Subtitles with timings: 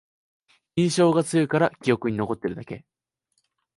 [0.77, 2.85] 印象が強いから記憶に残ってるだけ